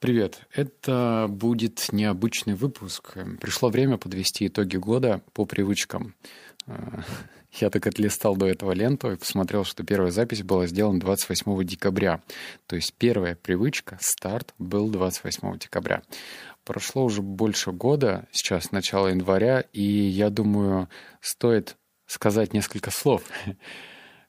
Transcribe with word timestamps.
Привет. 0.00 0.46
Это 0.54 1.26
будет 1.28 1.92
необычный 1.92 2.54
выпуск. 2.54 3.18
Пришло 3.38 3.68
время 3.68 3.98
подвести 3.98 4.46
итоги 4.46 4.78
года 4.78 5.20
по 5.34 5.44
привычкам. 5.44 6.14
Э, 6.66 7.02
я 7.52 7.68
так 7.68 7.86
отлистал 7.86 8.34
до 8.34 8.46
этого 8.46 8.72
ленту 8.72 9.12
и 9.12 9.16
посмотрел, 9.16 9.62
что 9.62 9.84
первая 9.84 10.10
запись 10.10 10.42
была 10.42 10.66
сделана 10.66 11.00
28 11.00 11.64
декабря. 11.64 12.22
То 12.66 12.76
есть 12.76 12.94
первая 12.94 13.34
привычка, 13.34 13.98
старт, 14.00 14.54
был 14.58 14.88
28 14.88 15.58
декабря. 15.58 16.00
Прошло 16.64 17.04
уже 17.04 17.20
больше 17.20 17.70
года, 17.70 18.26
сейчас 18.32 18.72
начало 18.72 19.08
января, 19.08 19.60
и 19.74 19.82
я 19.82 20.30
думаю, 20.30 20.88
стоит 21.20 21.76
сказать 22.06 22.54
несколько 22.54 22.90
слов. 22.90 23.22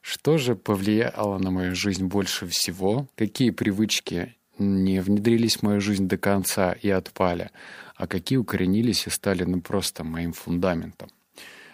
Что 0.02 0.36
же 0.36 0.54
повлияло 0.54 1.38
на 1.38 1.50
мою 1.50 1.74
жизнь 1.74 2.04
больше 2.04 2.46
всего? 2.46 3.08
Какие 3.16 3.48
привычки 3.52 4.36
не 4.62 5.00
внедрились 5.00 5.58
в 5.58 5.62
мою 5.62 5.80
жизнь 5.80 6.08
до 6.08 6.16
конца 6.16 6.72
и 6.72 6.88
отпали, 6.88 7.50
а 7.96 8.06
какие 8.06 8.38
укоренились 8.38 9.06
и 9.06 9.10
стали 9.10 9.44
ну, 9.44 9.60
просто 9.60 10.04
моим 10.04 10.32
фундаментом. 10.32 11.08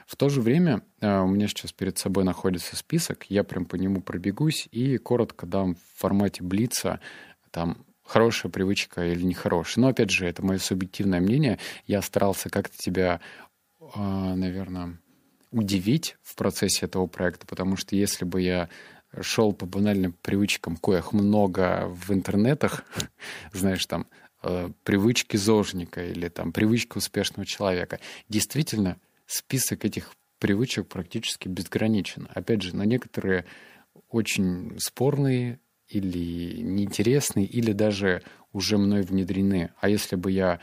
В 0.07 0.17
то 0.17 0.31
же 0.31 0.41
время 0.41 0.83
э, 1.01 1.21
у 1.21 1.27
меня 1.27 1.49
сейчас 1.49 1.73
перед 1.73 1.99
собой 1.99 2.25
находится 2.25 2.77
список, 2.77 3.27
я 3.29 3.45
прям 3.45 3.67
по 3.67 3.77
нему 3.77 4.01
пробегусь 4.01 4.67
и 4.73 4.97
коротко 4.97 5.47
дам 5.47 5.75
в 5.75 6.01
формате 6.01 6.43
блица 6.43 7.01
там 7.51 7.85
хорошая 8.09 8.51
привычка 8.51 9.05
или 9.07 9.23
нехорошая. 9.23 9.83
Но 9.83 9.89
опять 9.89 10.11
же, 10.11 10.27
это 10.27 10.43
мое 10.43 10.59
субъективное 10.59 11.21
мнение. 11.21 11.59
Я 11.87 12.01
старался 12.01 12.49
как-то 12.49 12.77
тебя, 12.79 13.21
э, 13.81 13.99
наверное, 13.99 14.99
удивить 15.51 16.17
в 16.23 16.35
процессе 16.37 16.87
этого 16.87 17.07
проекта, 17.07 17.47
потому 17.47 17.77
что 17.77 17.95
если 17.95 18.25
бы 18.25 18.41
я 18.41 18.69
шел 19.21 19.53
по 19.53 19.67
банальным 19.67 20.13
привычкам, 20.13 20.77
коих 20.77 21.13
много 21.13 21.89
в 21.89 22.13
интернетах, 22.13 22.85
знаешь, 23.53 23.85
там, 23.87 24.07
э, 24.43 24.71
привычки 24.85 25.37
зожника 25.37 26.05
или 26.05 26.29
там 26.29 26.53
привычки 26.53 26.99
успешного 26.99 27.47
человека. 27.47 28.01
Действительно, 28.29 28.99
список 29.27 29.85
этих 29.85 30.13
привычек 30.39 30.87
практически 30.87 31.49
безграничен. 31.49 32.29
Опять 32.35 32.63
же, 32.63 32.77
на 32.77 32.85
некоторые 32.85 33.45
очень 34.09 34.79
спорные 34.79 35.61
или 35.89 36.63
неинтересные, 36.63 37.47
или 37.47 37.73
даже 37.73 38.23
уже 38.53 38.79
мной 38.79 39.03
внедрены. 39.03 39.71
А 39.81 39.89
если 39.89 40.17
бы 40.17 40.31
я 40.31 40.61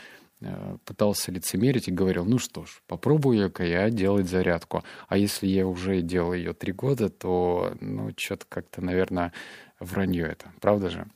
пытался 0.85 1.31
лицемерить 1.31 1.87
и 1.87 1.91
говорил, 1.91 2.25
ну 2.25 2.37
что 2.37 2.65
ж, 2.65 2.81
попробую-ка 2.87 3.63
я 3.63 3.89
делать 3.89 4.27
зарядку. 4.27 4.83
А 5.07 5.17
если 5.17 5.47
я 5.47 5.65
уже 5.65 6.01
делал 6.01 6.33
ее 6.33 6.53
три 6.53 6.73
года, 6.73 7.09
то, 7.09 7.75
ну, 7.79 8.11
что-то 8.17 8.45
как-то, 8.47 8.81
наверное, 8.83 9.33
вранье 9.79 10.25
это. 10.25 10.51
Правда 10.61 10.89
же? 10.89 11.07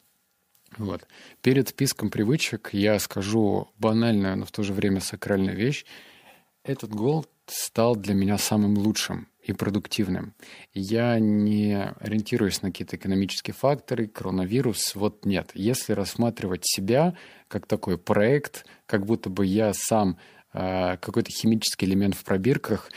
Вот. 0.77 1.07
Перед 1.41 1.69
списком 1.69 2.09
привычек 2.09 2.69
я 2.73 2.99
скажу 2.99 3.69
банальную, 3.77 4.37
но 4.37 4.45
в 4.45 4.51
то 4.51 4.63
же 4.63 4.73
время 4.73 5.01
сакральную 5.01 5.57
вещь. 5.57 5.85
Этот 6.63 6.91
гол 6.91 7.25
стал 7.51 7.95
для 7.95 8.13
меня 8.13 8.37
самым 8.37 8.77
лучшим 8.77 9.27
и 9.41 9.53
продуктивным. 9.53 10.33
Я 10.73 11.19
не 11.19 11.75
ориентируюсь 11.99 12.61
на 12.61 12.69
какие-то 12.69 12.97
экономические 12.97 13.53
факторы, 13.53 14.07
коронавирус, 14.07 14.95
вот 14.95 15.25
нет. 15.25 15.51
Если 15.53 15.93
рассматривать 15.93 16.61
себя 16.65 17.15
как 17.47 17.65
такой 17.65 17.97
проект, 17.97 18.65
как 18.85 19.05
будто 19.05 19.29
бы 19.29 19.45
я 19.45 19.73
сам 19.73 20.17
э, 20.53 20.97
какой-то 20.97 21.31
химический 21.31 21.87
элемент 21.87 22.15
в 22.15 22.23
пробирках, 22.23 22.91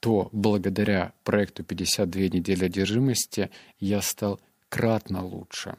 то 0.00 0.28
благодаря 0.32 1.14
проекту 1.22 1.64
52 1.64 2.22
недели 2.22 2.66
одержимости 2.66 3.50
я 3.78 4.02
стал 4.02 4.40
кратно 4.68 5.24
лучше. 5.24 5.76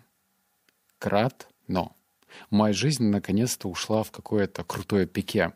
Кратно. 0.98 1.94
Моя 2.50 2.74
жизнь 2.74 3.06
наконец-то 3.06 3.68
ушла 3.68 4.04
в 4.04 4.12
какое-то 4.12 4.64
крутое 4.64 5.06
пике. 5.06 5.54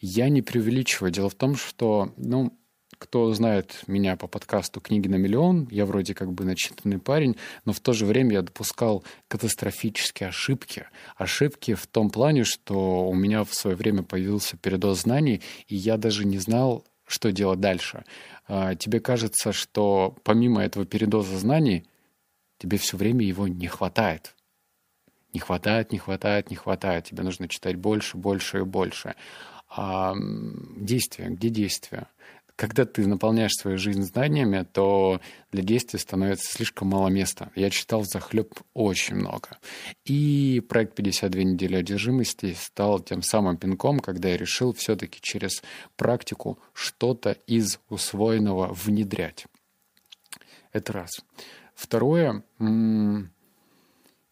Я 0.00 0.28
не 0.28 0.42
преувеличиваю. 0.42 1.10
Дело 1.10 1.28
в 1.28 1.34
том, 1.34 1.56
что, 1.56 2.12
ну, 2.16 2.52
кто 2.98 3.32
знает 3.34 3.82
меня 3.86 4.16
по 4.16 4.26
подкасту 4.26 4.80
«Книги 4.80 5.08
на 5.08 5.16
миллион», 5.16 5.68
я 5.70 5.84
вроде 5.84 6.14
как 6.14 6.32
бы 6.32 6.44
начитанный 6.44 6.98
парень, 6.98 7.36
но 7.64 7.72
в 7.72 7.80
то 7.80 7.92
же 7.92 8.06
время 8.06 8.34
я 8.34 8.42
допускал 8.42 9.04
катастрофические 9.28 10.30
ошибки. 10.30 10.86
Ошибки 11.16 11.74
в 11.74 11.86
том 11.86 12.10
плане, 12.10 12.44
что 12.44 13.06
у 13.08 13.14
меня 13.14 13.44
в 13.44 13.54
свое 13.54 13.76
время 13.76 14.02
появился 14.02 14.56
передоз 14.56 15.02
знаний, 15.02 15.42
и 15.68 15.76
я 15.76 15.96
даже 15.96 16.24
не 16.24 16.38
знал, 16.38 16.84
что 17.06 17.32
делать 17.32 17.60
дальше. 17.60 18.04
А, 18.48 18.74
тебе 18.74 19.00
кажется, 19.00 19.52
что 19.52 20.16
помимо 20.24 20.62
этого 20.62 20.86
передоза 20.86 21.36
знаний, 21.38 21.84
тебе 22.58 22.78
все 22.78 22.96
время 22.96 23.24
его 23.24 23.46
не 23.46 23.66
хватает. 23.66 24.34
Не 25.36 25.40
хватает, 25.40 25.92
не 25.92 25.98
хватает, 25.98 26.48
не 26.48 26.56
хватает. 26.56 27.04
Тебе 27.04 27.22
нужно 27.22 27.46
читать 27.46 27.76
больше, 27.76 28.16
больше 28.16 28.60
и 28.60 28.62
больше. 28.62 29.16
А 29.68 30.14
действия, 30.78 31.26
где 31.28 31.50
действия? 31.50 32.06
когда 32.56 32.86
ты 32.86 33.06
наполняешь 33.06 33.52
свою 33.52 33.76
жизнь 33.76 34.02
знаниями, 34.02 34.66
то 34.72 35.20
для 35.52 35.62
действия 35.62 35.98
становится 35.98 36.50
слишком 36.50 36.88
мало 36.88 37.08
места. 37.08 37.50
Я 37.54 37.68
читал 37.68 38.02
захлеб 38.04 38.58
очень 38.72 39.16
много. 39.16 39.58
И 40.06 40.64
проект 40.66 40.98
«52 40.98 41.42
недели 41.42 41.76
одержимости» 41.76 42.56
стал 42.58 43.00
тем 43.00 43.20
самым 43.20 43.58
пинком, 43.58 44.00
когда 44.00 44.30
я 44.30 44.38
решил 44.38 44.72
все-таки 44.72 45.18
через 45.20 45.62
практику 45.96 46.58
что-то 46.72 47.32
из 47.46 47.78
усвоенного 47.90 48.72
внедрять. 48.72 49.44
Это 50.72 50.94
раз. 50.94 51.10
Второе, 51.74 52.42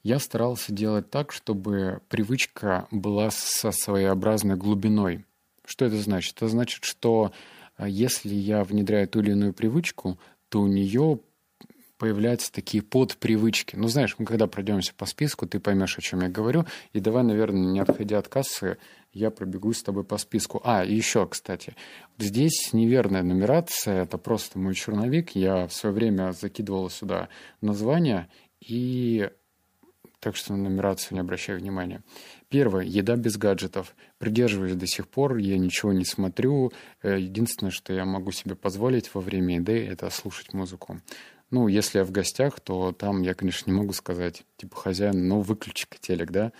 я 0.05 0.19
старался 0.19 0.73
делать 0.73 1.11
так, 1.11 1.33
чтобы 1.33 2.01
привычка 2.09 2.87
была 2.91 3.31
со 3.31 3.73
своеобразной 3.73 4.55
глубиной. 4.55 5.25
Что 5.65 5.87
это 5.87 5.97
значит? 5.97 6.37
Это 6.37 6.49
значит, 6.49 6.85
что 6.85 7.33
а 7.77 7.89
если 7.89 8.35
я 8.35 8.63
внедряю 8.65 9.09
ту 9.09 9.21
или 9.21 9.31
иную 9.31 9.55
привычку, 9.55 10.19
то 10.51 10.61
у 10.61 10.69
нее 10.69 11.21
появляются 11.97 12.53
такие 12.53 12.83
подпривычки. 12.83 13.77
Ну, 13.77 13.89
знаешь, 13.89 14.17
мы 14.19 14.27
когда 14.27 14.47
пройдемся 14.47 14.93
по 14.95 15.07
списку, 15.07 15.47
ты 15.47 15.59
поймешь, 15.59 15.97
о 15.97 16.03
чем 16.03 16.21
я 16.21 16.29
говорю. 16.29 16.67
И 16.93 17.01
давай, 17.01 17.23
наверное, 17.23 17.73
не 17.73 17.81
отходя 17.81 18.19
от 18.19 18.29
кассы, 18.29 18.77
я 19.13 19.31
пробегусь 19.31 19.79
с 19.79 19.83
тобой 19.83 20.05
по 20.05 20.19
списку. 20.19 20.61
А, 20.65 20.85
и 20.85 20.95
еще, 20.95 21.27
кстати, 21.27 21.75
здесь 22.19 22.75
неверная 22.75 23.23
нумерация, 23.23 24.03
это 24.03 24.19
просто 24.19 24.59
мой 24.59 24.75
черновик. 24.75 25.31
Я 25.31 25.67
в 25.67 25.73
свое 25.73 25.95
время 25.95 26.33
закидывал 26.33 26.91
сюда 26.91 27.29
название, 27.63 28.29
и 28.61 29.31
так 30.25 30.37
что 30.37 30.55
на 30.55 30.71
нумерацию 30.71 31.13
не 31.13 31.21
обращаю 31.21 31.61
внимания. 31.61 32.03
Первое. 32.49 32.83
Еда 32.83 33.15
без 33.17 33.37
гаджетов. 33.37 33.95
Придерживаюсь 34.17 34.75
до 34.75 34.87
сих 34.87 35.07
пор, 35.07 35.37
я 35.37 35.59
ничего 35.59 35.93
не 35.93 36.07
смотрю. 36.07 36.73
Э, 37.03 37.19
единственное, 37.21 37.71
что 37.71 37.93
я 37.93 38.07
могу 38.07 38.33
себе 38.33 38.55
позволить 38.55 39.15
во 39.15 39.21
время 39.21 39.57
еды, 39.57 39.87
это 39.87 40.09
слушать 40.09 40.55
музыку. 40.55 40.99
Ну, 41.51 41.69
если 41.69 41.99
я 41.99 42.05
в 42.05 42.11
гостях, 42.11 42.59
то 42.59 42.93
там 42.93 43.21
я, 43.21 43.35
конечно, 43.35 43.71
не 43.71 43.77
могу 43.77 43.93
сказать, 43.93 44.45
типа, 44.57 44.75
хозяин, 44.77 45.29
ну, 45.29 45.43
выключи-ка 45.43 45.99
телек, 46.01 46.31
да? 46.31 46.53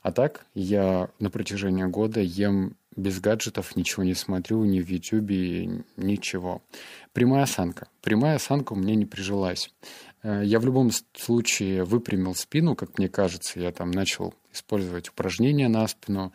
А 0.00 0.12
так, 0.12 0.46
я 0.54 1.10
на 1.18 1.28
протяжении 1.28 1.84
года 1.84 2.20
ем 2.20 2.76
без 2.98 3.20
гаджетов, 3.20 3.76
ничего 3.76 4.04
не 4.04 4.14
смотрю, 4.14 4.64
ни 4.64 4.80
в 4.80 4.88
Ютубе, 4.88 5.84
ничего. 5.96 6.62
Прямая 7.12 7.44
осанка. 7.44 7.88
Прямая 8.00 8.36
осанка 8.36 8.72
у 8.72 8.76
меня 8.76 8.94
не 8.94 9.06
прижилась. 9.06 9.70
Э, 10.22 10.42
я 10.44 10.60
в 10.60 10.64
любом 10.64 10.90
случае 11.14 11.84
выпрямил 11.84 12.34
спину, 12.34 12.74
как 12.74 12.98
мне 12.98 13.08
кажется. 13.08 13.60
Я 13.60 13.72
там 13.72 13.90
начал 13.90 14.34
использовать 14.52 15.08
упражнения 15.08 15.68
на 15.68 15.86
спину. 15.86 16.32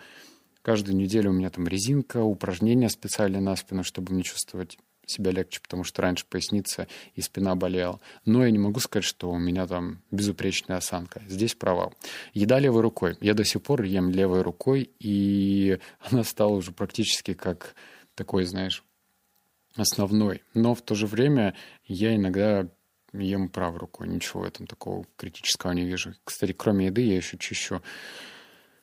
Каждую 0.62 0.96
неделю 0.96 1.32
у 1.32 1.34
меня 1.34 1.50
там 1.50 1.68
резинка, 1.68 2.22
упражнения 2.22 2.90
специальные 2.90 3.42
на 3.42 3.56
спину, 3.56 3.84
чтобы 3.84 4.14
не 4.14 4.24
чувствовать 4.24 4.78
себя 5.06 5.32
легче, 5.32 5.60
потому 5.62 5.84
что 5.84 6.02
раньше 6.02 6.26
поясница 6.30 6.88
и 7.16 7.22
спина 7.22 7.56
болела. 7.56 8.00
Но 8.26 8.46
я 8.46 8.52
не 8.52 8.60
могу 8.60 8.80
сказать, 8.80 9.04
что 9.04 9.30
у 9.30 9.38
меня 9.38 9.68
там 9.68 10.02
безупречная 10.12 10.78
осанка. 10.78 11.22
Здесь 11.28 11.56
провал. 11.56 11.94
Еда 12.34 12.60
левой 12.60 12.82
рукой. 12.82 13.18
Я 13.20 13.34
до 13.34 13.44
сих 13.44 13.62
пор 13.62 13.84
ем 13.84 14.10
левой 14.12 14.42
рукой, 14.42 14.90
и 15.00 15.80
она 16.00 16.24
стала 16.24 16.54
уже 16.54 16.72
практически 16.72 17.34
как 17.34 17.76
такой, 18.16 18.46
знаешь, 18.46 18.84
основной. 19.76 20.44
Но 20.54 20.76
в 20.76 20.82
то 20.82 20.96
же 20.96 21.08
время 21.08 21.56
я 21.86 22.16
иногда 22.16 22.70
ем 23.14 23.50
правой 23.50 23.80
рукой. 23.80 24.08
Ничего 24.08 24.42
в 24.42 24.46
этом 24.46 24.68
такого 24.68 25.06
критического 25.16 25.72
не 25.72 25.86
вижу. 25.86 26.16
Кстати, 26.24 26.54
кроме 26.54 26.88
еды 26.88 27.02
я 27.02 27.16
еще 27.16 27.38
чищу 27.38 27.82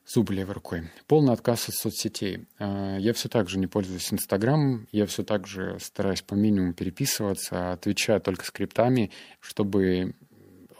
зубы 0.06 0.35
левой 0.35 0.55
рукой. 0.55 0.91
Полный 1.06 1.32
отказ 1.32 1.69
от 1.69 1.75
соцсетей. 1.75 2.47
А, 2.59 2.97
я 2.99 3.12
все 3.12 3.29
так 3.29 3.49
же 3.49 3.59
не 3.59 3.67
пользуюсь 3.67 4.12
Инстаграмом, 4.12 4.88
я 4.93 5.06
все 5.06 5.23
так 5.23 5.47
же 5.47 5.79
стараюсь 5.81 6.23
по 6.23 6.35
минимуму 6.35 6.75
переписываться, 6.75 7.73
отвечаю 7.73 8.21
только 8.21 8.44
скриптами, 8.44 9.11
чтобы 9.41 10.15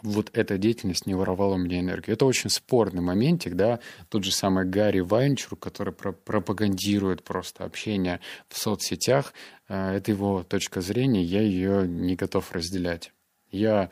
вот 0.01 0.31
эта 0.33 0.57
деятельность 0.57 1.05
не 1.05 1.13
воровала 1.13 1.57
мне 1.57 1.79
энергию. 1.79 2.15
Это 2.15 2.25
очень 2.25 2.49
спорный 2.49 3.01
моментик, 3.01 3.55
да, 3.55 3.79
тот 4.09 4.23
же 4.23 4.31
самый 4.31 4.65
Гарри 4.65 4.99
Вайнчур, 4.99 5.57
который 5.57 5.93
пропагандирует 5.93 7.23
просто 7.23 7.63
общение 7.63 8.19
в 8.49 8.57
соцсетях, 8.57 9.33
а, 9.67 9.93
это 9.93 10.11
его 10.11 10.43
точка 10.43 10.81
зрения, 10.81 11.23
я 11.23 11.41
ее 11.41 11.87
не 11.87 12.15
готов 12.15 12.51
разделять. 12.51 13.13
Я 13.51 13.89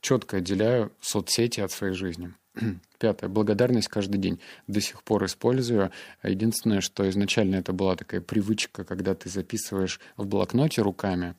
четко 0.00 0.38
отделяю 0.38 0.92
соцсети 1.00 1.60
от 1.60 1.72
своей 1.72 1.94
жизни. 1.94 2.34
Пятое. 2.98 3.28
Благодарность 3.28 3.88
каждый 3.88 4.18
день. 4.18 4.40
До 4.66 4.80
сих 4.80 5.02
пор 5.02 5.24
использую. 5.24 5.90
Единственное, 6.22 6.80
что 6.80 7.08
изначально 7.08 7.56
это 7.56 7.72
была 7.72 7.96
такая 7.96 8.20
привычка, 8.20 8.84
когда 8.84 9.14
ты 9.14 9.28
записываешь 9.28 10.00
в 10.16 10.26
блокноте 10.26 10.82
руками, 10.82 11.34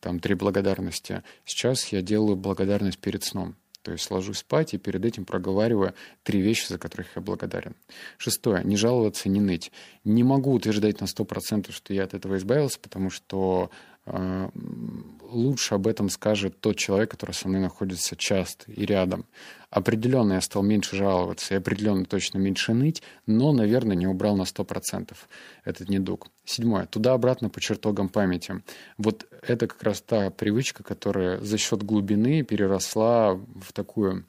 там 0.00 0.20
три 0.20 0.34
благодарности. 0.34 1.22
Сейчас 1.44 1.88
я 1.88 2.02
делаю 2.02 2.36
благодарность 2.36 2.98
перед 2.98 3.24
сном. 3.24 3.56
То 3.82 3.90
есть 3.90 4.10
ложусь 4.12 4.38
спать 4.38 4.74
и 4.74 4.78
перед 4.78 5.04
этим 5.04 5.24
проговариваю 5.24 5.94
три 6.22 6.40
вещи, 6.40 6.68
за 6.68 6.78
которых 6.78 7.08
я 7.16 7.22
благодарен. 7.22 7.74
Шестое. 8.16 8.62
Не 8.62 8.76
жаловаться, 8.76 9.28
не 9.28 9.40
ныть. 9.40 9.72
Не 10.04 10.22
могу 10.22 10.52
утверждать 10.52 11.00
на 11.00 11.08
сто 11.08 11.24
процентов, 11.24 11.74
что 11.74 11.92
я 11.92 12.04
от 12.04 12.14
этого 12.14 12.36
избавился, 12.36 12.78
потому 12.78 13.10
что 13.10 13.70
лучше 14.04 15.74
об 15.74 15.86
этом 15.86 16.08
скажет 16.08 16.60
тот 16.60 16.76
человек, 16.76 17.10
который 17.10 17.32
со 17.32 17.48
мной 17.48 17.60
находится 17.60 18.16
часто 18.16 18.70
и 18.70 18.84
рядом. 18.84 19.26
Определенно 19.70 20.34
я 20.34 20.40
стал 20.40 20.62
меньше 20.62 20.96
жаловаться 20.96 21.54
и 21.54 21.56
определенно 21.56 22.04
точно 22.04 22.38
меньше 22.38 22.74
ныть, 22.74 23.02
но, 23.26 23.52
наверное, 23.52 23.96
не 23.96 24.06
убрал 24.06 24.36
на 24.36 24.42
100% 24.42 25.16
этот 25.64 25.88
недуг. 25.88 26.28
Седьмое. 26.44 26.86
Туда-обратно 26.86 27.48
по 27.48 27.60
чертогам 27.60 28.08
памяти. 28.08 28.62
Вот 28.98 29.26
это 29.46 29.66
как 29.66 29.82
раз 29.82 30.02
та 30.02 30.30
привычка, 30.30 30.82
которая 30.82 31.40
за 31.40 31.56
счет 31.56 31.82
глубины 31.82 32.42
переросла 32.42 33.34
в 33.34 33.72
такую 33.72 34.26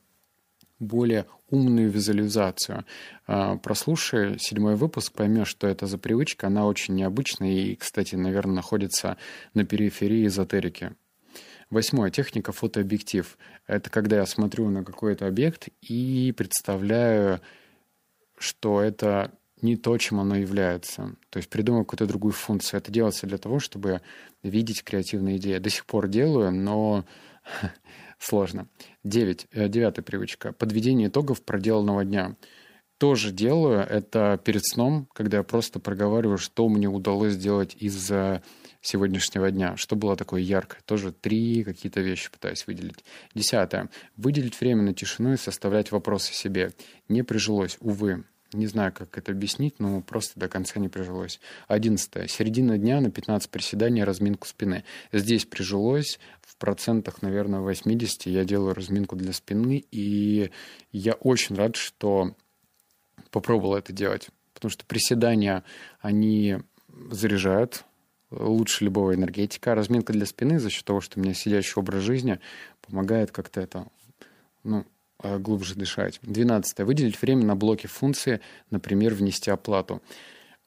более 0.84 1.26
умную 1.50 1.90
визуализацию. 1.90 2.86
А, 3.28 3.58
прослушай 3.58 4.38
седьмой 4.40 4.76
выпуск, 4.76 5.14
поймешь, 5.14 5.48
что 5.48 5.68
это 5.68 5.88
за 5.88 5.98
привычка. 5.98 6.48
Она 6.48 6.66
очень 6.68 6.96
необычная 6.96 7.52
и, 7.52 7.76
кстати, 7.76 8.16
наверное, 8.16 8.56
находится 8.56 9.18
на 9.54 9.66
периферии 9.66 10.28
эзотерики. 10.28 10.94
Восьмое. 11.70 12.12
Техника 12.12 12.52
фотообъектив. 12.52 13.38
Это 13.66 13.90
когда 13.90 14.18
я 14.18 14.26
смотрю 14.26 14.70
на 14.70 14.84
какой-то 14.84 15.28
объект 15.28 15.70
и 15.82 16.34
представляю, 16.38 17.42
что 18.38 18.82
это 18.82 19.32
не 19.64 19.78
то, 19.78 19.98
чем 19.98 20.20
оно 20.20 20.36
является. 20.36 21.16
То 21.30 21.38
есть 21.38 21.50
придумываю 21.50 21.86
какую-то 21.86 22.06
другую 22.06 22.34
функцию. 22.34 22.80
Это 22.80 22.92
делается 22.92 23.26
для 23.26 23.38
того, 23.38 23.60
чтобы 23.60 24.02
видеть 24.44 24.84
креативные 24.84 25.38
идеи. 25.38 25.58
До 25.58 25.70
сих 25.70 25.86
пор 25.86 26.10
делаю, 26.10 26.52
но 26.52 27.06
сложно. 28.24 28.68
Девять. 29.04 29.48
Э, 29.52 29.68
девятая 29.68 30.04
привычка. 30.04 30.54
Подведение 30.54 31.10
итогов 31.10 31.44
проделанного 31.44 32.06
дня. 32.06 32.36
Тоже 32.98 33.32
делаю. 33.32 33.82
Это 33.82 34.40
перед 34.44 34.66
сном, 34.66 35.08
когда 35.14 35.38
я 35.38 35.44
просто 35.44 35.80
проговариваю, 35.80 36.38
что 36.38 36.70
мне 36.70 36.88
удалось 36.88 37.34
сделать 37.34 37.76
из 37.80 38.12
сегодняшнего 38.82 39.50
дня. 39.52 39.76
Что 39.78 39.96
было 39.96 40.16
такое 40.16 40.42
яркое? 40.42 40.82
Тоже 40.86 41.12
три 41.12 41.64
какие-то 41.64 42.02
вещи 42.02 42.32
пытаюсь 42.32 42.68
выделить. 42.68 43.04
Десятое. 43.34 43.90
Выделить 44.16 44.60
время 44.60 44.84
на 44.84 44.94
тишину 44.94 45.34
и 45.34 45.38
составлять 45.38 45.92
вопросы 45.92 46.34
себе. 46.34 46.72
Не 47.10 47.24
прижилось, 47.24 47.78
увы. 47.80 48.26
Не 48.54 48.68
знаю, 48.68 48.94
как 48.94 49.18
это 49.18 49.32
объяснить, 49.32 49.80
но 49.80 50.02
просто 50.02 50.40
до 50.40 50.48
конца 50.48 50.80
не 50.80 50.90
прижилось. 50.90 51.40
Одиннадцатое. 51.68 52.28
Середина 52.28 52.78
дня 52.78 53.02
на 53.02 53.12
15 53.12 53.50
приседаний, 53.50 54.04
разминку 54.04 54.48
спины. 54.48 54.84
Здесь 55.12 55.46
прижилось, 55.46 56.20
в 56.42 56.56
процентах, 56.58 57.22
наверное, 57.22 57.60
80 57.60 58.28
я 58.28 58.44
делаю 58.46 58.74
разминку 58.74 59.16
для 59.16 59.34
спины, 59.34 59.84
и 59.92 60.52
я 60.92 61.14
очень 61.14 61.56
рад, 61.56 61.76
что 61.76 62.36
попробовал 63.32 63.76
это 63.76 63.92
делать. 63.92 64.30
Потому 64.54 64.70
что 64.70 64.86
приседания, 64.86 65.64
они 66.00 66.60
заряжают 67.10 67.86
лучше 68.30 68.86
любого 68.86 69.14
энергетика. 69.14 69.76
Разминка 69.76 70.14
для 70.14 70.26
спины 70.26 70.60
за 70.60 70.70
счет 70.70 70.86
того, 70.86 71.02
что 71.02 71.20
у 71.20 71.24
меня 71.24 71.34
сидящий 71.34 71.74
образ 71.76 72.04
жизни 72.04 72.40
помогает 72.82 73.32
как-то 73.32 73.62
это, 73.62 73.88
ну, 74.64 74.86
Э, 74.86 74.93
глубже 75.24 75.76
дышать. 75.76 76.20
Двенадцатое. 76.22 76.86
Выделить 76.86 77.22
время 77.22 77.46
на 77.46 77.56
блоки 77.56 77.88
функции, 77.88 78.42
например, 78.70 79.14
внести 79.14 79.50
оплату. 79.52 80.02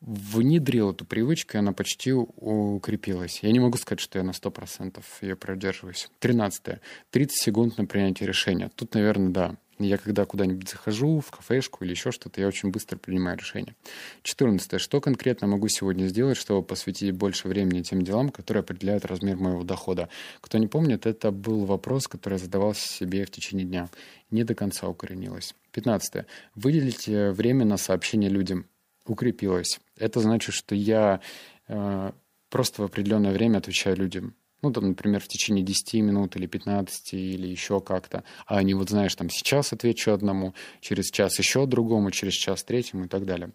Внедрил 0.00 0.92
эту 0.92 1.04
привычку, 1.04 1.56
и 1.56 1.60
она 1.60 1.72
почти 1.72 2.12
укрепилась. 2.12 3.40
Я 3.42 3.50
не 3.50 3.60
могу 3.60 3.78
сказать, 3.78 4.00
что 4.00 4.18
я 4.18 4.24
на 4.24 4.32
100% 4.32 5.02
ее 5.22 5.36
продерживаюсь. 5.36 6.10
Тринадцатое. 6.18 6.80
30 7.10 7.36
секунд 7.36 7.78
на 7.78 7.86
принятие 7.86 8.28
решения. 8.28 8.70
Тут, 8.76 8.94
наверное, 8.94 9.30
да, 9.30 9.56
я 9.78 9.98
когда 9.98 10.24
куда-нибудь 10.24 10.68
захожу, 10.68 11.20
в 11.20 11.30
кафешку 11.30 11.84
или 11.84 11.90
еще 11.90 12.10
что-то, 12.10 12.40
я 12.40 12.46
очень 12.46 12.70
быстро 12.70 12.96
принимаю 12.96 13.36
решение. 13.36 13.74
14. 14.22 14.80
Что 14.80 15.00
конкретно 15.00 15.46
могу 15.46 15.68
сегодня 15.68 16.06
сделать, 16.06 16.38
чтобы 16.38 16.62
посвятить 16.62 17.12
больше 17.12 17.48
времени 17.48 17.82
тем 17.82 18.02
делам, 18.02 18.30
которые 18.30 18.60
определяют 18.60 19.04
размер 19.04 19.36
моего 19.36 19.64
дохода? 19.64 20.08
Кто 20.40 20.58
не 20.58 20.66
помнит, 20.66 21.04
это 21.04 21.30
был 21.30 21.66
вопрос, 21.66 22.08
который 22.08 22.34
я 22.34 22.38
задавал 22.38 22.74
себе 22.74 23.24
в 23.26 23.30
течение 23.30 23.66
дня. 23.66 23.88
Не 24.30 24.44
до 24.44 24.54
конца 24.54 24.88
укоренилось. 24.88 25.54
15. 25.72 26.24
Выделить 26.54 27.08
э, 27.08 27.32
время 27.32 27.66
на 27.66 27.76
сообщение 27.76 28.30
людям. 28.30 28.66
Укрепилось. 29.06 29.80
Это 29.96 30.20
значит, 30.20 30.54
что 30.54 30.74
я 30.74 31.20
э, 31.68 32.12
просто 32.50 32.82
в 32.82 32.84
определенное 32.84 33.32
время 33.32 33.58
отвечаю 33.58 33.96
людям 33.96 34.34
ну, 34.62 34.72
там, 34.72 34.88
например, 34.88 35.20
в 35.20 35.28
течение 35.28 35.64
10 35.64 35.94
минут 35.94 36.36
или 36.36 36.46
15 36.46 37.14
или 37.14 37.46
еще 37.46 37.80
как-то, 37.80 38.24
а 38.46 38.62
не 38.62 38.74
вот, 38.74 38.90
знаешь, 38.90 39.14
там, 39.14 39.30
сейчас 39.30 39.72
отвечу 39.72 40.12
одному, 40.12 40.54
через 40.80 41.10
час 41.10 41.38
еще 41.38 41.66
другому, 41.66 42.10
через 42.10 42.32
час 42.32 42.64
третьему 42.64 43.04
и 43.04 43.08
так 43.08 43.26
далее. 43.26 43.52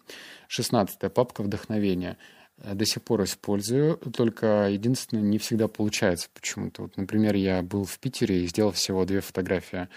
Шестнадцатая 0.48 1.10
папка 1.10 1.42
вдохновения. 1.42 2.16
Э, 2.58 2.74
до 2.74 2.86
сих 2.86 3.02
пор 3.02 3.24
использую, 3.24 3.96
только 3.96 4.68
единственное, 4.70 5.22
не 5.22 5.38
всегда 5.38 5.68
получается 5.68 6.28
почему-то. 6.32 6.82
Вот, 6.82 6.96
например, 6.96 7.34
я 7.34 7.62
был 7.62 7.84
в 7.84 7.98
Питере 7.98 8.44
и 8.44 8.46
сделал 8.46 8.72
всего 8.72 9.04
две 9.04 9.20
фотографии 9.20 9.88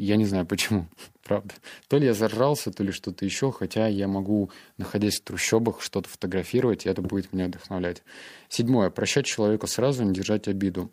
я 0.00 0.16
не 0.16 0.24
знаю 0.24 0.46
почему, 0.46 0.86
правда. 1.22 1.54
То 1.88 1.98
ли 1.98 2.06
я 2.06 2.14
зажрался, 2.14 2.70
то 2.70 2.82
ли 2.82 2.92
что-то 2.92 3.24
еще, 3.24 3.52
хотя 3.52 3.86
я 3.86 4.08
могу, 4.08 4.50
находясь 4.76 5.20
в 5.20 5.24
трущобах, 5.24 5.82
что-то 5.82 6.08
фотографировать, 6.08 6.86
и 6.86 6.88
это 6.88 7.02
будет 7.02 7.32
меня 7.32 7.46
вдохновлять. 7.46 8.02
Седьмое. 8.48 8.90
Прощать 8.90 9.26
человеку 9.26 9.66
сразу, 9.66 10.04
не 10.04 10.12
держать 10.12 10.48
обиду. 10.48 10.90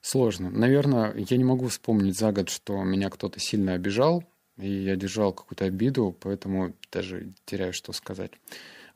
Сложно. 0.00 0.50
Наверное, 0.50 1.14
я 1.16 1.36
не 1.36 1.44
могу 1.44 1.68
вспомнить 1.68 2.18
за 2.18 2.32
год, 2.32 2.48
что 2.48 2.82
меня 2.82 3.08
кто-то 3.08 3.38
сильно 3.38 3.74
обижал, 3.74 4.24
и 4.58 4.68
я 4.68 4.96
держал 4.96 5.32
какую-то 5.32 5.64
обиду, 5.64 6.16
поэтому 6.20 6.74
даже 6.90 7.32
теряю, 7.44 7.72
что 7.72 7.92
сказать. 7.92 8.32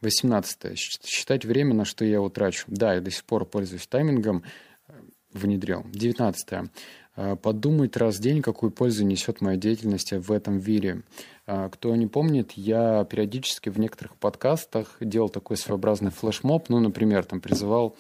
18. 0.00 0.78
Считать 0.78 1.44
время, 1.44 1.74
на 1.74 1.84
что 1.84 2.04
я 2.04 2.20
утрачу. 2.20 2.64
Да, 2.66 2.94
я 2.94 3.00
до 3.00 3.10
сих 3.10 3.24
пор 3.24 3.46
пользуюсь 3.46 3.86
таймингом, 3.86 4.42
э, 4.88 4.92
внедрил. 5.32 5.84
19. 5.86 6.70
А, 7.16 7.34
подумать 7.34 7.96
раз 7.96 8.18
в 8.18 8.20
день, 8.20 8.42
какую 8.42 8.70
пользу 8.70 9.04
несет 9.04 9.40
моя 9.40 9.56
деятельность 9.56 10.12
в 10.12 10.30
этом 10.30 10.62
мире. 10.62 11.02
А, 11.46 11.68
кто 11.70 11.96
не 11.96 12.06
помнит, 12.06 12.52
я 12.52 13.04
периодически 13.04 13.70
в 13.70 13.78
некоторых 13.78 14.16
подкастах 14.16 14.98
делал 15.00 15.30
такой 15.30 15.56
своеобразный 15.56 16.10
флешмоб. 16.10 16.68
Ну, 16.68 16.78
например, 16.78 17.24
там 17.24 17.40
призывал 17.40 17.96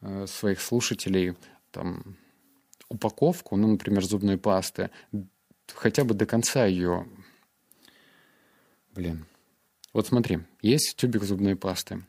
э, 0.00 0.26
своих 0.26 0.60
слушателей 0.60 1.34
там, 1.72 2.16
упаковку, 2.88 3.56
ну, 3.56 3.66
например, 3.66 4.04
зубной 4.04 4.38
пасты, 4.38 4.90
хотя 5.66 6.04
бы 6.04 6.14
до 6.14 6.26
конца 6.26 6.64
ее... 6.64 7.06
Блин. 8.94 9.26
Вот 9.92 10.06
смотри, 10.06 10.40
есть 10.60 10.96
тюбик 10.96 11.24
зубной 11.24 11.56
пасты. 11.56 12.02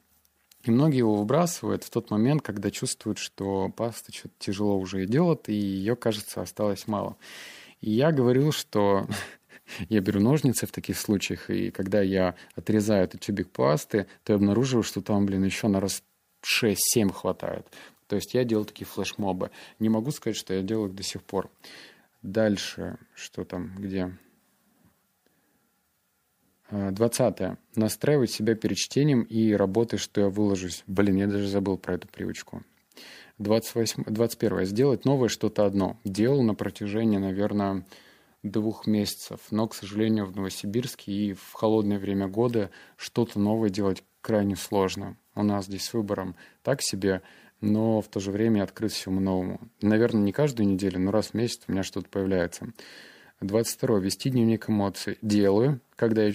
И 0.63 0.72
многие 0.72 1.00
его 1.00 1.15
выбрасывают 1.15 1.84
в 1.84 1.89
тот 1.89 2.10
момент, 2.10 2.41
когда 2.41 2.72
чувствуют, 2.72 3.17
что 3.17 3.70
паста 3.70 4.13
что-то 4.13 4.34
тяжело 4.39 4.77
уже 4.77 5.03
идет, 5.03 5.50
и 5.50 5.53
ее, 5.53 5.96
кажется, 5.96 6.41
осталось 6.41 6.88
мало. 6.88 7.17
И 7.82 7.91
я 7.91 8.13
говорил, 8.13 8.53
что 8.53 9.05
я 9.89 10.00
беру 10.00 10.22
ножницы 10.22 10.65
в 10.65 10.72
таких 10.72 10.98
случаях, 10.98 11.50
и 11.50 11.70
когда 11.70 12.01
я 12.01 12.36
отрезаю 12.55 13.03
этот 13.03 13.22
тюбик 13.22 13.50
пасты, 13.50 14.08
то 14.24 14.32
я 14.32 14.38
обнаруживаю, 14.38 14.84
что 14.84 15.01
там, 15.01 15.25
блин, 15.25 15.43
еще 15.43 15.67
на 15.67 15.82
раз 15.82 16.01
6-7 16.43 17.12
хватает. 17.12 17.67
То 18.08 18.15
есть 18.15 18.34
я 18.34 18.46
делал 18.46 18.63
такие 18.63 18.86
флешмобы. 18.86 19.51
Не 19.79 19.89
могу 19.89 20.12
сказать, 20.12 20.38
что 20.38 20.53
я 20.53 20.62
делаю 20.62 20.89
их 20.89 20.96
до 20.96 21.03
сих 21.03 21.24
пор. 21.24 21.50
Дальше, 22.22 22.98
что 23.15 23.43
там, 23.43 23.75
где? 23.77 24.15
20. 26.72 27.58
Настраивать 27.75 28.32
себя 28.32 28.55
перед 28.55 28.77
чтением 28.77 29.24
и 29.24 29.53
работой, 29.53 29.98
что 29.98 30.22
я 30.22 30.29
выложусь. 30.29 30.84
Блин, 30.88 31.15
я 31.17 31.27
даже 31.27 31.48
забыл 31.48 31.77
про 31.77 31.96
эту 31.96 32.08
привычку. 32.08 32.63
28, 33.39 34.05
21. 34.08 34.65
Сделать 34.65 35.05
новое 35.05 35.29
что-то 35.29 35.65
одно. 35.65 36.00
Делал 36.03 36.43
на 36.43 36.55
протяжении, 36.55 37.17
наверное, 37.17 37.86
двух 38.43 38.88
месяцев. 38.88 39.39
Но, 39.51 39.67
к 39.67 39.75
сожалению, 39.75 40.25
в 40.25 40.36
Новосибирске 40.36 41.12
и 41.12 41.34
в 41.34 41.53
холодное 41.53 42.00
время 42.00 42.27
года 42.27 42.70
что-то 42.98 43.39
новое 43.39 43.70
делать 43.70 44.03
крайне 44.22 44.55
сложно. 44.55 45.17
У 45.36 45.43
нас 45.43 45.65
здесь 45.65 45.84
с 45.84 45.93
выбором 45.93 46.36
так 46.62 46.82
себе, 46.82 47.22
но 47.62 48.01
в 48.01 48.08
то 48.08 48.20
же 48.20 48.32
время 48.32 48.63
открыть 48.63 48.93
всему 48.93 49.20
новому. 49.20 49.60
Наверное, 49.82 50.22
не 50.22 50.32
каждую 50.32 50.67
неделю, 50.67 51.00
но 51.00 51.12
раз 51.12 51.29
в 51.29 51.34
месяц 51.34 51.62
у 51.67 51.72
меня 51.72 51.84
что-то 51.84 52.10
появляется. 52.10 52.67
22. 53.43 54.00
Вести 54.00 54.29
дневник 54.29 54.69
эмоций. 54.69 55.17
Делаю. 55.21 55.81
Когда 55.95 56.23
я 56.23 56.33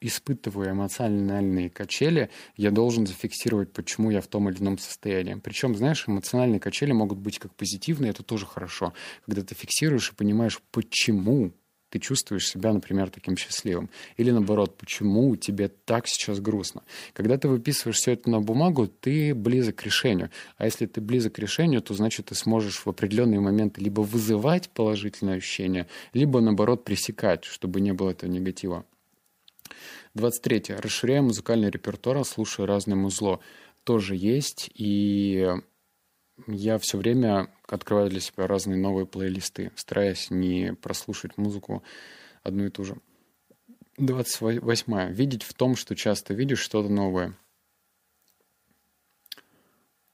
испытываю 0.00 0.70
эмоциональные 0.70 1.70
качели, 1.70 2.30
я 2.56 2.70
должен 2.70 3.06
зафиксировать, 3.06 3.72
почему 3.72 4.10
я 4.10 4.20
в 4.20 4.26
том 4.28 4.48
или 4.48 4.58
ином 4.58 4.78
состоянии. 4.78 5.34
Причем, 5.34 5.74
знаешь, 5.74 6.04
эмоциональные 6.06 6.60
качели 6.60 6.92
могут 6.92 7.18
быть 7.18 7.38
как 7.38 7.54
позитивные, 7.54 8.10
это 8.10 8.22
тоже 8.22 8.46
хорошо. 8.46 8.92
Когда 9.26 9.42
ты 9.42 9.54
фиксируешь 9.54 10.10
и 10.10 10.14
понимаешь, 10.14 10.60
почему 10.70 11.52
ты 11.92 11.98
чувствуешь 11.98 12.48
себя, 12.48 12.72
например, 12.72 13.10
таким 13.10 13.36
счастливым. 13.36 13.90
Или 14.16 14.30
наоборот, 14.30 14.78
почему 14.78 15.36
тебе 15.36 15.68
так 15.68 16.08
сейчас 16.08 16.40
грустно. 16.40 16.82
Когда 17.12 17.36
ты 17.36 17.48
выписываешь 17.48 17.96
все 17.96 18.12
это 18.12 18.30
на 18.30 18.40
бумагу, 18.40 18.86
ты 18.86 19.34
близок 19.34 19.76
к 19.76 19.82
решению. 19.82 20.30
А 20.56 20.64
если 20.64 20.86
ты 20.86 21.02
близок 21.02 21.34
к 21.34 21.38
решению, 21.38 21.82
то 21.82 21.92
значит 21.92 22.26
ты 22.26 22.34
сможешь 22.34 22.78
в 22.78 22.88
определенные 22.88 23.40
моменты 23.40 23.82
либо 23.82 24.00
вызывать 24.00 24.70
положительное 24.70 25.36
ощущение, 25.36 25.86
либо 26.14 26.40
наоборот 26.40 26.82
пресекать, 26.84 27.44
чтобы 27.44 27.82
не 27.82 27.92
было 27.92 28.10
этого 28.10 28.30
негатива. 28.30 28.86
23. 30.14 30.76
Расширяем 30.78 31.24
музыкальный 31.24 31.70
репертуар, 31.70 32.24
слушая 32.24 32.66
разное 32.66 32.96
музло. 32.96 33.40
Тоже 33.84 34.16
есть, 34.16 34.70
и 34.74 35.46
я 36.46 36.78
все 36.78 36.98
время 36.98 37.48
открываю 37.66 38.10
для 38.10 38.20
себя 38.20 38.46
разные 38.46 38.76
новые 38.76 39.06
плейлисты, 39.06 39.72
стараясь 39.76 40.30
не 40.30 40.74
прослушать 40.74 41.36
музыку 41.36 41.82
одну 42.42 42.66
и 42.66 42.70
ту 42.70 42.84
же. 42.84 42.96
28. 43.98 45.12
Видеть 45.12 45.42
в 45.42 45.54
том, 45.54 45.76
что 45.76 45.94
часто 45.94 46.34
видишь 46.34 46.60
что-то 46.60 46.88
новое. 46.88 47.36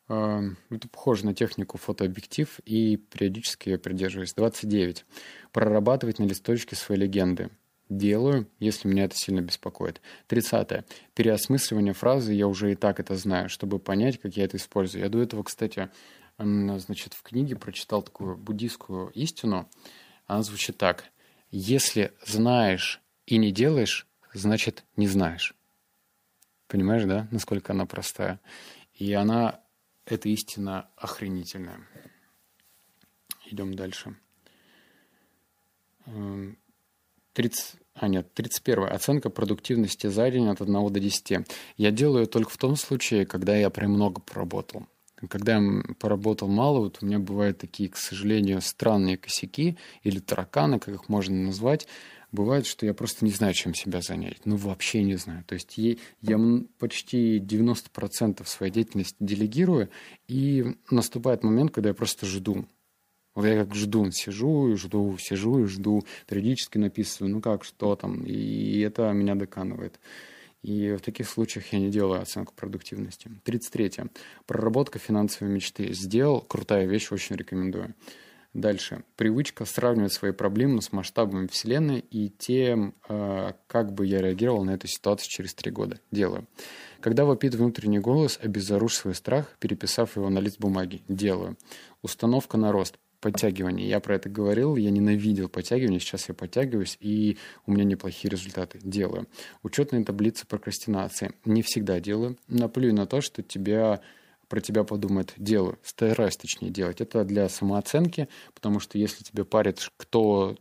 А, 0.09 0.43
это 0.71 0.89
похоже 0.89 1.27
на 1.27 1.35
технику 1.35 1.79
фотообъектив, 1.79 2.59
и 2.65 2.97
периодически 2.97 3.71
я 3.71 3.79
придерживаюсь. 3.79 4.35
29. 4.35 5.05
Прорабатывать 5.53 6.19
на 6.19 6.25
листочке 6.25 6.77
свои 6.77 6.99
легенды. 6.99 7.51
Делаю, 7.89 8.47
если 8.59 8.87
меня 8.87 9.05
это 9.05 9.17
сильно 9.17 9.41
беспокоит. 9.41 10.03
30. 10.27 10.85
Переосмысливание 11.15 11.95
фразы 11.95 12.35
«я 12.35 12.47
уже 12.47 12.73
и 12.73 12.75
так 12.75 13.01
это 13.01 13.17
знаю», 13.17 13.49
чтобы 13.49 13.79
понять, 13.79 14.21
как 14.21 14.37
я 14.37 14.45
это 14.45 14.59
использую. 14.59 15.05
Я 15.05 15.09
до 15.09 15.23
этого, 15.23 15.43
кстати, 15.43 15.89
значит, 16.39 17.15
в 17.15 17.23
книге 17.23 17.57
прочитал 17.57 18.03
такую 18.03 18.37
буддийскую 18.37 19.11
истину. 19.11 19.69
Она 20.27 20.43
звучит 20.43 20.79
так. 20.79 21.11
Если 21.51 22.13
знаешь 22.25 23.01
и 23.27 23.39
не 23.39 23.51
делаешь, 23.51 24.07
значит 24.33 24.85
не 24.97 25.09
знаешь. 25.09 25.55
Понимаешь, 26.69 27.05
да, 27.05 27.27
насколько 27.31 27.73
она 27.73 27.87
простая? 27.87 28.41
И 28.95 29.13
она, 29.13 29.61
эта 30.05 30.29
истина 30.29 30.89
охренительная. 30.97 31.81
Идем 33.47 33.75
дальше. 33.75 34.15
30, 37.33 37.77
а 37.95 38.09
нет, 38.09 38.33
31. 38.35 38.85
Оценка 38.85 39.31
продуктивности 39.31 40.07
за 40.09 40.31
день 40.31 40.49
от 40.49 40.61
1 40.61 40.93
до 40.93 41.01
10. 41.01 41.47
Я 41.77 41.91
делаю 41.91 42.27
только 42.27 42.51
в 42.51 42.59
том 42.59 42.77
случае, 42.77 43.27
когда 43.27 43.57
я 43.57 43.71
прям 43.71 43.93
много 43.93 44.21
поработал. 44.21 44.87
Когда 45.29 45.59
я 45.59 45.83
поработал 45.99 46.49
мало, 46.49 46.81
вот 46.81 46.99
у 47.01 47.07
меня 47.07 47.19
бывают 47.19 47.59
такие, 47.59 47.89
к 47.89 47.97
сожалению, 47.97 48.61
странные 48.61 49.17
косяки 49.17 49.77
или 50.03 50.19
тараканы, 50.19 50.79
как 50.79 50.95
их 50.95 51.09
можно 51.09 51.37
назвать. 51.37 51.89
Бывает, 52.31 52.67
что 52.67 52.85
я 52.85 52.93
просто 52.93 53.25
не 53.25 53.31
знаю, 53.31 53.55
чем 53.55 53.75
себя 53.75 54.03
занять. 54.03 54.45
Ну, 54.45 54.57
вообще 54.57 55.03
не 55.03 55.17
знаю. 55.17 55.45
То 55.45 55.55
есть 55.55 55.79
я, 55.79 56.39
почти 56.79 57.39
90% 57.39 58.47
своей 58.47 58.73
деятельности 58.73 59.17
делегирую, 59.19 59.89
и 60.27 60.77
наступает 60.91 61.43
момент, 61.43 61.73
когда 61.73 61.89
я 61.89 61.95
просто 61.95 62.27
жду. 62.27 62.67
Вот 63.35 63.47
я 63.47 63.65
как 63.65 63.75
жду, 63.75 64.11
сижу 64.11 64.73
и 64.73 64.75
жду, 64.75 65.17
сижу 65.19 65.65
и 65.65 65.67
жду, 65.67 66.05
периодически 66.27 66.77
написываю, 66.77 67.33
ну 67.33 67.41
как, 67.41 67.65
что 67.65 67.95
там, 67.97 68.25
и 68.25 68.81
это 68.81 69.13
меня 69.13 69.35
доканывает. 69.35 69.99
И 70.63 70.93
в 70.93 71.01
таких 71.01 71.29
случаях 71.29 71.73
я 71.73 71.79
не 71.79 71.91
делаю 71.91 72.21
оценку 72.21 72.53
продуктивности. 72.55 73.31
33. 73.45 74.11
Проработка 74.47 74.99
финансовой 74.99 75.53
мечты. 75.53 75.93
Сделал, 75.93 76.41
крутая 76.41 76.87
вещь, 76.87 77.13
очень 77.13 77.37
рекомендую. 77.37 77.95
Дальше. 78.55 79.05
Привычка 79.17 79.65
сравнивать 79.67 80.13
свои 80.13 80.33
проблемы 80.33 80.83
с 80.83 80.93
масштабами 80.93 81.47
Вселенной 81.47 82.01
и 82.01 82.31
тем, 82.31 82.95
э, 83.09 83.53
как 83.67 83.93
бы 83.93 84.07
я 84.07 84.21
реагировал 84.21 84.65
на 84.65 84.73
эту 84.73 84.89
ситуацию 84.89 85.31
через 85.31 85.55
три 85.55 85.71
года. 85.71 86.01
Делаю. 86.11 86.49
Когда 87.01 87.25
вопит 87.25 87.55
внутренний 87.55 88.01
голос, 88.01 88.39
обезоружь 88.43 88.95
свой 88.95 89.15
страх, 89.15 89.57
переписав 89.61 90.17
его 90.17 90.31
на 90.31 90.39
лист 90.41 90.59
бумаги. 90.59 91.03
Делаю. 91.09 91.57
Установка 92.03 92.57
на 92.57 92.73
рост 92.73 92.99
подтягивание. 93.21 93.89
Я 93.89 94.01
про 94.01 94.17
это 94.17 94.29
говорил, 94.29 94.77
я 94.77 94.91
ненавидел 94.91 95.49
подтягивание, 95.49 96.01
сейчас 96.01 96.29
я 96.29 96.35
подтягиваюсь, 96.35 96.97
и 97.01 97.39
у 97.67 97.73
меня 97.73 97.85
неплохие 97.85 98.31
результаты. 98.31 98.79
Делаю. 98.83 99.27
Учетные 99.63 100.05
таблицы 100.05 100.47
прокрастинации. 100.47 101.33
Не 101.45 101.63
всегда 101.63 102.01
делаю. 102.01 102.37
Наплюю 102.49 102.95
на 102.95 103.07
то, 103.07 103.21
что 103.21 103.43
тебя 103.43 104.01
про 104.49 104.61
тебя 104.61 104.85
подумают. 104.85 105.35
Делаю. 105.37 105.79
Стараюсь 105.83 106.37
точнее 106.37 106.71
делать. 106.71 107.01
Это 107.01 107.25
для 107.25 107.49
самооценки, 107.49 108.29
потому 108.55 108.81
что 108.81 108.99
если 108.99 109.23
тебе 109.25 109.45
парит 109.45 109.81
кто 109.97 110.57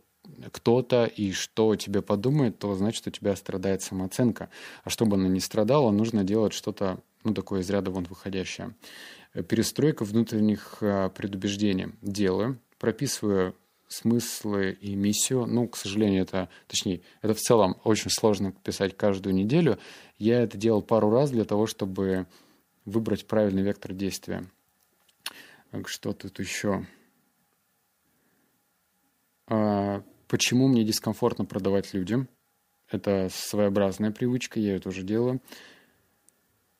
кто-то 0.52 1.06
и 1.06 1.32
что 1.32 1.74
тебе 1.74 2.02
подумает, 2.02 2.58
то 2.58 2.74
значит, 2.74 3.06
у 3.06 3.10
тебя 3.10 3.34
страдает 3.34 3.82
самооценка. 3.82 4.50
А 4.84 4.90
чтобы 4.90 5.16
она 5.16 5.26
не 5.26 5.40
страдала, 5.40 5.90
нужно 5.90 6.22
делать 6.22 6.52
что-то, 6.52 7.00
ну, 7.24 7.32
такое 7.32 7.60
из 7.60 7.70
ряда 7.70 7.90
вон 7.90 8.04
выходящее 8.04 8.74
перестройка 9.42 10.04
внутренних 10.04 10.78
а, 10.80 11.08
предубеждений. 11.10 11.92
Делаю, 12.02 12.58
прописываю 12.78 13.54
смыслы 13.88 14.72
и 14.72 14.94
миссию. 14.94 15.46
Ну, 15.46 15.66
к 15.66 15.76
сожалению, 15.76 16.22
это, 16.22 16.48
точнее, 16.66 17.00
это 17.22 17.34
в 17.34 17.38
целом 17.38 17.80
очень 17.84 18.10
сложно 18.10 18.52
писать 18.52 18.96
каждую 18.96 19.34
неделю. 19.34 19.78
Я 20.18 20.42
это 20.42 20.58
делал 20.58 20.82
пару 20.82 21.10
раз 21.10 21.30
для 21.30 21.44
того, 21.44 21.66
чтобы 21.66 22.26
выбрать 22.84 23.26
правильный 23.26 23.62
вектор 23.62 23.92
действия. 23.92 24.44
Что 25.86 26.12
тут 26.12 26.38
еще? 26.38 26.86
А, 29.46 30.02
почему 30.28 30.68
мне 30.68 30.84
дискомфортно 30.84 31.44
продавать 31.44 31.92
людям? 31.94 32.28
Это 32.90 33.28
своеобразная 33.30 34.10
привычка, 34.10 34.60
я 34.60 34.74
ее 34.74 34.80
тоже 34.80 35.02
делаю. 35.02 35.40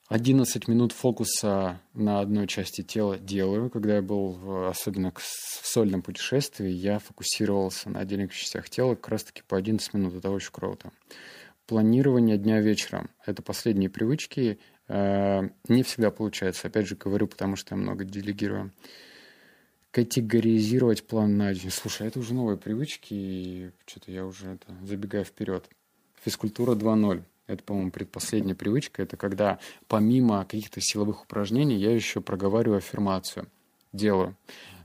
11 0.09 0.69
минут 0.69 0.93
фокуса 0.93 1.83
на 1.93 2.21
одной 2.21 2.47
части 2.47 2.83
тела 2.83 3.19
делаю. 3.19 3.69
Когда 3.69 3.97
я 3.97 4.03
был, 4.03 4.31
в, 4.31 4.69
особенно 4.71 5.13
в 5.15 5.21
сольном 5.23 6.01
путешествии, 6.01 6.71
я 6.71 6.99
фокусировался 6.99 7.91
на 7.91 8.01
отдельных 8.01 8.33
частях 8.33 8.71
тела 8.71 8.95
как 8.95 9.09
раз-таки 9.09 9.43
по 9.47 9.59
11 9.59 9.93
минут. 9.93 10.15
Это 10.15 10.31
очень 10.31 10.51
круто. 10.51 10.93
Планирование 11.67 12.39
дня 12.39 12.61
вечером. 12.61 13.11
Это 13.27 13.43
последние 13.43 13.91
привычки. 13.91 14.59
Э, 14.89 15.43
не 15.69 15.83
всегда 15.83 16.11
получается. 16.11 16.69
Опять 16.69 16.89
же 16.89 16.97
говорю, 16.97 17.27
потому 17.27 17.57
что 17.57 17.75
я 17.75 17.81
много 17.81 18.07
делегирую. 18.07 18.73
Категоризировать 19.91 21.07
план 21.07 21.37
на 21.37 21.53
день. 21.53 21.71
Слушай, 21.71 22.07
это 22.07 22.19
уже 22.19 22.33
новые 22.33 22.57
привычки, 22.57 23.13
и 23.13 23.71
что-то 23.85 24.11
я 24.11 24.25
уже 24.25 24.53
это, 24.53 24.75
забегаю 24.87 25.27
вперед. 25.27 25.69
Физкультура 26.25 26.75
2.0 26.75 27.25
это, 27.49 27.65
по-моему, 27.65 27.91
предпоследняя 27.91 28.55
привычка, 28.55 29.03
это 29.03 29.17
когда 29.17 29.59
помимо 29.89 30.45
каких-то 30.45 30.81
силовых 30.81 31.25
упражнений 31.25 31.77
я 31.77 31.93
еще 31.93 32.21
проговариваю 32.21 32.79
аффирмацию, 32.79 33.49
делаю. 33.93 34.37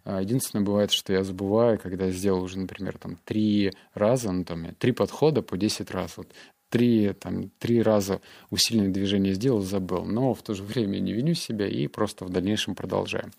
А, 0.06 0.22
единственное, 0.22 0.66
бывает, 0.66 0.92
что 0.92 1.14
я 1.14 1.24
забываю, 1.24 1.78
когда 1.78 2.06
я 2.06 2.12
сделал 2.12 2.42
уже, 2.42 2.58
например, 2.58 2.98
там, 2.98 3.18
три 3.26 3.74
раза, 3.94 4.32
ну, 4.32 4.44
там, 4.44 4.74
три 4.76 4.92
подхода 4.94 5.42
по 5.42 5.58
10 5.58 5.92
раз. 5.92 6.18
Вот, 6.18 6.34
три, 6.70 7.14
там, 7.14 7.50
три 7.60 7.82
раза 7.82 8.22
усиленное 8.50 8.92
движение 8.92 9.34
сделал, 9.34 9.62
забыл. 9.62 10.06
Но 10.06 10.34
в 10.34 10.42
то 10.42 10.54
же 10.54 10.64
время 10.64 11.00
не 11.00 11.14
виню 11.14 11.36
себя 11.36 11.68
и 11.68 11.88
просто 11.88 12.26
в 12.26 12.30
дальнейшем 12.30 12.76
продолжаю. 12.76 13.32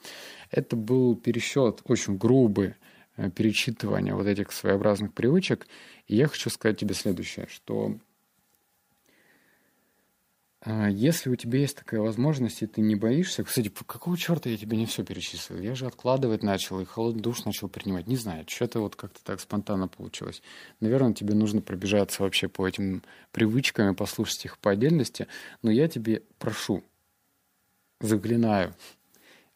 Это 0.50 0.76
был 0.76 1.16
пересчет 1.16 1.80
очень 1.84 2.16
грубый, 2.16 2.74
э, 3.16 3.30
перечитывание 3.30 4.14
вот 4.14 4.26
этих 4.26 4.52
своеобразных 4.52 5.12
привычек. 5.12 5.66
И 6.06 6.16
я 6.16 6.28
хочу 6.28 6.48
сказать 6.48 6.78
тебе 6.78 6.94
следующее, 6.94 7.46
что 7.50 7.96
если 10.66 11.28
у 11.28 11.36
тебя 11.36 11.58
есть 11.58 11.76
такая 11.76 12.00
возможность, 12.00 12.62
и 12.62 12.66
ты 12.66 12.80
не 12.80 12.94
боишься... 12.94 13.44
Кстати, 13.44 13.68
какого 13.68 14.16
черта 14.16 14.48
я 14.48 14.56
тебе 14.56 14.78
не 14.78 14.86
все 14.86 15.04
перечислил? 15.04 15.60
Я 15.60 15.74
же 15.74 15.86
откладывать 15.86 16.42
начал, 16.42 16.80
и 16.80 16.86
холодный 16.86 17.22
душ 17.22 17.44
начал 17.44 17.68
принимать. 17.68 18.06
Не 18.06 18.16
знаю, 18.16 18.46
что-то 18.48 18.80
вот 18.80 18.96
как-то 18.96 19.22
так 19.22 19.40
спонтанно 19.40 19.88
получилось. 19.88 20.42
Наверное, 20.80 21.12
тебе 21.12 21.34
нужно 21.34 21.60
пробежаться 21.60 22.22
вообще 22.22 22.48
по 22.48 22.66
этим 22.66 23.02
привычкам 23.30 23.92
и 23.92 23.94
послушать 23.94 24.46
их 24.46 24.58
по 24.58 24.70
отдельности. 24.70 25.26
Но 25.60 25.70
я 25.70 25.86
тебе 25.86 26.22
прошу, 26.38 26.82
заклинаю, 28.00 28.74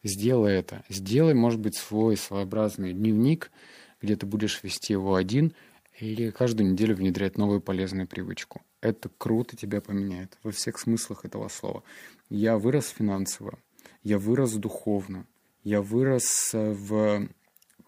сделай 0.03 0.53
это. 0.53 0.83
Сделай, 0.89 1.33
может 1.33 1.59
быть, 1.59 1.75
свой 1.75 2.17
своеобразный 2.17 2.93
дневник, 2.93 3.51
где 3.99 4.15
ты 4.15 4.27
будешь 4.27 4.61
вести 4.61 4.93
его 4.93 5.15
один, 5.15 5.53
или 5.97 6.29
каждую 6.29 6.71
неделю 6.71 6.95
внедрять 6.95 7.35
новую 7.35 7.61
полезную 7.61 8.07
привычку 8.07 8.61
это 8.81 9.09
круто 9.17 9.55
тебя 9.55 9.81
поменяет 9.81 10.37
во 10.43 10.51
всех 10.51 10.79
смыслах 10.79 11.25
этого 11.25 11.47
слова. 11.47 11.83
Я 12.29 12.57
вырос 12.57 12.89
финансово, 12.89 13.59
я 14.03 14.17
вырос 14.17 14.53
духовно, 14.53 15.25
я 15.63 15.81
вырос 15.81 16.51
э, 16.53 16.71
в, 16.71 17.27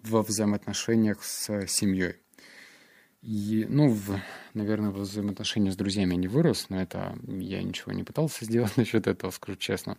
во 0.03 0.23
взаимоотношениях 0.23 1.23
с 1.23 1.67
семьей. 1.67 2.15
И, 3.21 3.67
ну, 3.69 3.87
в, 3.87 4.19
наверное, 4.55 4.89
в 4.89 4.97
взаимоотношениях 4.97 5.75
с 5.75 5.77
друзьями 5.77 6.13
я 6.13 6.17
не 6.17 6.27
вырос, 6.27 6.69
но 6.69 6.81
это 6.81 7.15
я 7.27 7.61
ничего 7.61 7.91
не 7.91 8.03
пытался 8.03 8.45
сделать 8.45 8.75
насчет 8.77 9.07
этого, 9.07 9.31
скажу 9.31 9.57
честно. 9.57 9.97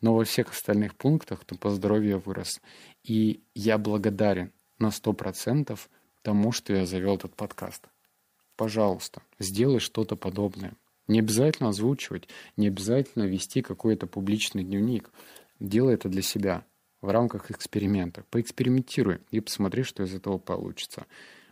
Но 0.00 0.14
во 0.14 0.24
всех 0.24 0.50
остальных 0.50 0.94
пунктах 0.94 1.44
то 1.44 1.56
по 1.56 1.70
здоровью 1.70 2.10
я 2.10 2.18
вырос. 2.18 2.60
И 3.02 3.42
я 3.54 3.76
благодарен 3.76 4.52
на 4.78 4.90
сто 4.92 5.12
процентов 5.12 5.90
тому, 6.22 6.52
что 6.52 6.72
я 6.72 6.86
завел 6.86 7.16
этот 7.16 7.34
подкаст. 7.34 7.88
Пожалуйста, 8.60 9.22
сделай 9.38 9.78
что-то 9.78 10.16
подобное. 10.16 10.74
Не 11.08 11.20
обязательно 11.20 11.70
озвучивать, 11.70 12.28
не 12.58 12.66
обязательно 12.66 13.22
вести 13.22 13.62
какой-то 13.62 14.06
публичный 14.06 14.64
дневник. 14.64 15.10
Делай 15.60 15.94
это 15.94 16.10
для 16.10 16.20
себя 16.20 16.66
в 17.00 17.08
рамках 17.08 17.50
эксперимента. 17.50 18.22
Поэкспериментируй 18.28 19.20
и 19.30 19.40
посмотри, 19.40 19.82
что 19.82 20.02
из 20.02 20.14
этого 20.14 20.36
получится. 20.36 21.06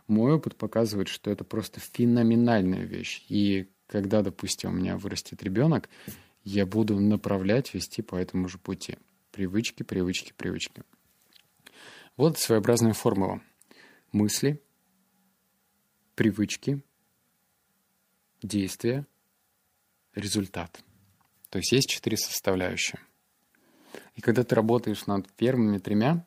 Мой 0.05 0.33
опыт 0.33 0.55
показывает, 0.55 1.07
что 1.07 1.31
это 1.31 1.43
просто 1.43 1.79
феноменальная 1.79 2.83
вещь. 2.83 3.25
И 3.27 3.71
когда, 3.87 4.21
допустим, 4.21 4.69
у 4.69 4.73
меня 4.73 4.95
вырастет 4.95 5.41
ребенок, 5.41 5.89
я 6.43 6.67
буду 6.67 6.99
направлять, 6.99 7.73
вести 7.73 8.03
по 8.03 8.17
этому 8.17 8.47
же 8.47 8.59
пути. 8.59 8.99
Привычки, 9.31 9.81
привычки, 9.81 10.31
привычки. 10.37 10.83
Вот 12.17 12.37
своеобразная 12.37 12.93
формула. 12.93 13.41
Мысли, 14.11 14.61
привычки, 16.13 16.83
действия, 18.41 19.05
результат. 20.15 20.79
То 21.49 21.57
есть 21.57 21.71
есть 21.71 21.89
четыре 21.89 22.17
составляющие. 22.17 22.99
И 24.15 24.21
когда 24.21 24.43
ты 24.43 24.55
работаешь 24.55 25.05
над 25.07 25.31
первыми 25.33 25.77
тремя, 25.77 26.25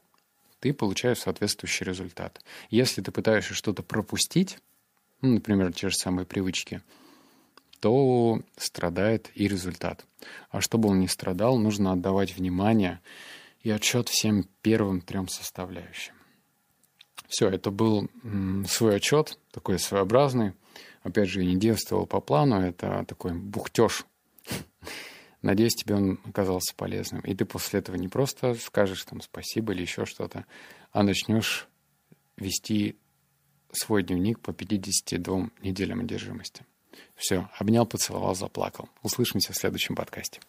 ты 0.61 0.73
получаешь 0.73 1.19
соответствующий 1.19 1.85
результат. 1.85 2.43
Если 2.71 3.03
ты 3.03 3.11
пытаешься 3.11 3.55
что-то 3.55 3.83
пропустить, 3.83 4.59
ну, 5.21 5.35
например, 5.35 5.73
те 5.73 5.89
же 5.89 5.97
самые 5.97 6.27
привычки, 6.27 6.83
то 7.81 8.41
страдает 8.57 9.31
и 9.35 9.49
результат. 9.49 10.07
А 10.51 10.61
чтобы 10.61 10.89
он 10.89 11.01
не 11.01 11.09
страдал, 11.09 11.59
нужно 11.59 11.93
отдавать 11.93 12.37
внимание 12.37 13.01
и 13.63 13.71
отчет 13.71 14.09
всем 14.09 14.49
первым 14.63 15.01
трем 15.01 15.29
составляющим. 15.29 16.15
Все, 17.33 17.49
это 17.49 17.71
был 17.71 18.11
свой 18.69 18.97
отчет, 18.97 19.39
такой 19.53 19.79
своеобразный. 19.79 20.53
Опять 21.03 21.31
же, 21.31 21.43
не 21.43 21.57
действовал 21.57 22.05
по 22.05 22.21
плану, 22.21 22.61
это 22.61 23.07
такой 23.09 23.33
бухтеж. 23.33 24.05
Надеюсь, 25.43 25.73
тебе 25.75 25.95
он 25.95 26.21
оказался 26.27 26.75
полезным. 26.77 27.23
И 27.23 27.35
ты 27.35 27.47
после 27.47 27.79
этого 27.81 27.97
не 27.97 28.09
просто 28.09 28.53
скажешь 28.57 29.03
там 29.05 29.23
спасибо 29.23 29.73
или 29.73 29.81
еще 29.81 30.05
что-то, 30.05 30.45
а 30.93 31.03
начнешь 31.03 31.69
вести 32.37 32.99
свой 33.73 34.03
дневник 34.03 34.39
по 34.39 34.53
52 34.53 35.49
неделям 35.63 36.01
одержимости. 36.01 36.67
Все, 37.17 37.49
обнял, 37.59 37.87
поцеловал, 37.87 38.35
заплакал. 38.35 38.91
Услышимся 39.03 39.55
в 39.55 39.57
следующем 39.57 39.95
подкасте. 39.95 40.43